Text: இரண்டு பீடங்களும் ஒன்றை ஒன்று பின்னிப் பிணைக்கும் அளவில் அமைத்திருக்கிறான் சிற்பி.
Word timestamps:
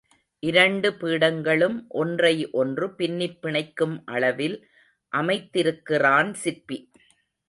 இரண்டு 0.43 0.91
பீடங்களும் 0.91 1.75
ஒன்றை 1.89 2.49
ஒன்று 2.51 2.87
பின்னிப் 2.97 3.37
பிணைக்கும் 3.41 4.01
அளவில் 4.05 4.57
அமைத்திருக்கிறான் 5.13 6.33
சிற்பி. 6.33 6.79